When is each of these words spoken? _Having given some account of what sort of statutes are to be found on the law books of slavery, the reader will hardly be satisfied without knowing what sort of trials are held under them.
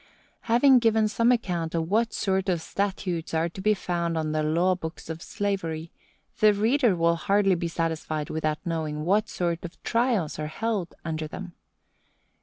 _Having 0.45 0.79
given 0.79 1.07
some 1.07 1.31
account 1.31 1.75
of 1.75 1.87
what 1.91 2.11
sort 2.11 2.49
of 2.49 2.59
statutes 2.59 3.35
are 3.35 3.49
to 3.49 3.61
be 3.61 3.75
found 3.75 4.17
on 4.17 4.31
the 4.31 4.41
law 4.41 4.73
books 4.73 5.11
of 5.11 5.21
slavery, 5.21 5.91
the 6.39 6.55
reader 6.55 6.95
will 6.95 7.17
hardly 7.17 7.53
be 7.53 7.67
satisfied 7.67 8.31
without 8.31 8.57
knowing 8.65 9.05
what 9.05 9.29
sort 9.29 9.63
of 9.63 9.79
trials 9.83 10.39
are 10.39 10.47
held 10.47 10.95
under 11.05 11.27
them. 11.27 11.53